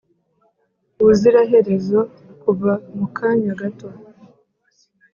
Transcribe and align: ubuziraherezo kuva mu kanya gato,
ubuziraherezo 1.01 1.99
kuva 2.41 2.71
mu 2.97 3.07
kanya 3.17 3.53
gato, 3.61 3.89